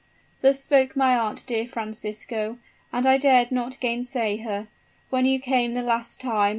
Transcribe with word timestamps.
"Thus 0.41 0.59
spoke 0.59 0.95
my 0.95 1.15
aunt, 1.15 1.45
dear 1.45 1.67
Francisco, 1.67 2.57
and 2.91 3.05
I 3.05 3.19
dared 3.19 3.51
not 3.51 3.79
gainsay 3.79 4.37
her. 4.37 4.67
When 5.11 5.27
you 5.27 5.37
came 5.39 5.75
the 5.75 5.83
last 5.83 6.19
time. 6.19 6.49